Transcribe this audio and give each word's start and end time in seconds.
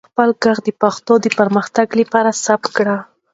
خپل 0.09 0.29
ږغ 0.41 0.57
د 0.65 0.69
پښتو 0.81 1.13
د 1.23 1.27
پرمختګ 1.39 1.87
لپاره 2.01 2.29
ثبت 2.43 2.69
کړئ. 2.77 2.97